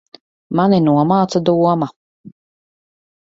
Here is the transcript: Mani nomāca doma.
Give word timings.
Mani 0.59 0.77
nomāca 0.85 1.41
doma. 1.49 1.89